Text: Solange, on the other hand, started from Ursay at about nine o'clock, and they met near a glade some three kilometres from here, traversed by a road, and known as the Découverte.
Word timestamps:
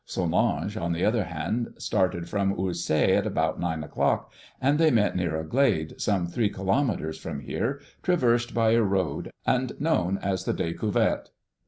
Solange, 0.03 0.75
on 0.77 0.93
the 0.93 1.05
other 1.05 1.25
hand, 1.25 1.75
started 1.77 2.27
from 2.27 2.55
Ursay 2.55 3.15
at 3.15 3.27
about 3.27 3.59
nine 3.59 3.83
o'clock, 3.83 4.31
and 4.59 4.79
they 4.79 4.89
met 4.89 5.15
near 5.15 5.39
a 5.39 5.45
glade 5.45 6.01
some 6.01 6.25
three 6.25 6.49
kilometres 6.49 7.19
from 7.19 7.41
here, 7.41 7.79
traversed 8.01 8.51
by 8.51 8.71
a 8.71 8.81
road, 8.81 9.31
and 9.45 9.79
known 9.79 10.17
as 10.17 10.45
the 10.45 10.55
Découverte. 10.55 11.27